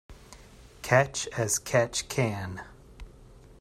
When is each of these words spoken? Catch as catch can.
Catch 0.81 1.27
as 1.37 1.59
catch 1.59 2.09
can. 2.09 2.63